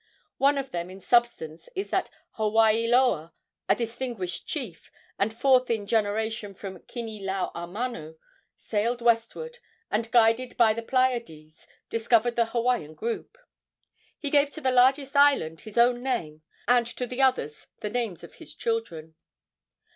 One 0.39 0.57
of 0.57 0.71
them 0.71 0.89
in 0.89 0.99
substance 0.99 1.69
is 1.75 1.91
that 1.91 2.09
Hawaii 2.31 2.87
loa, 2.87 3.35
a 3.69 3.75
distinguished 3.75 4.47
chief, 4.47 4.91
and 5.19 5.31
fourth 5.31 5.69
in 5.69 5.85
generation 5.85 6.55
from 6.55 6.81
Kini 6.87 7.21
lau 7.23 7.51
a 7.53 7.67
mano, 7.67 8.15
sailed 8.57 9.03
westward, 9.03 9.59
and, 9.91 10.09
guided 10.09 10.57
by 10.57 10.73
the 10.73 10.81
Pleiades, 10.81 11.67
discovered 11.87 12.35
the 12.35 12.45
Hawaiian 12.45 12.95
group. 12.95 13.37
He 14.17 14.31
gave 14.31 14.49
to 14.53 14.61
the 14.61 14.71
largest 14.71 15.15
island 15.15 15.59
his 15.59 15.77
own 15.77 16.01
name, 16.01 16.41
and 16.67 16.87
to 16.97 17.05
the 17.05 17.21
others 17.21 17.67
the 17.81 17.89
names 17.91 18.23
of 18.23 18.33
his 18.33 18.55
children. 18.55 19.13